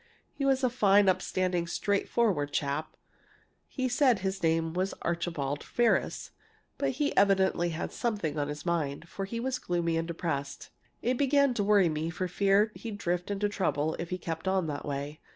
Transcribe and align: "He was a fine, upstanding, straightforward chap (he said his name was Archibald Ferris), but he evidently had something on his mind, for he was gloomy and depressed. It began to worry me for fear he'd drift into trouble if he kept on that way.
"He 0.33 0.45
was 0.45 0.63
a 0.63 0.69
fine, 0.71 1.07
upstanding, 1.07 1.67
straightforward 1.67 2.51
chap 2.51 2.97
(he 3.67 3.87
said 3.87 4.17
his 4.17 4.41
name 4.41 4.73
was 4.73 4.95
Archibald 5.03 5.63
Ferris), 5.63 6.31
but 6.79 6.89
he 6.93 7.15
evidently 7.15 7.69
had 7.69 7.91
something 7.91 8.39
on 8.39 8.47
his 8.47 8.65
mind, 8.65 9.07
for 9.07 9.25
he 9.25 9.39
was 9.39 9.59
gloomy 9.59 9.97
and 9.97 10.07
depressed. 10.07 10.71
It 11.03 11.19
began 11.19 11.53
to 11.53 11.63
worry 11.63 11.87
me 11.87 12.09
for 12.09 12.27
fear 12.27 12.71
he'd 12.73 12.97
drift 12.97 13.29
into 13.29 13.47
trouble 13.47 13.95
if 13.99 14.09
he 14.09 14.17
kept 14.17 14.47
on 14.47 14.65
that 14.65 14.87
way. 14.87 15.19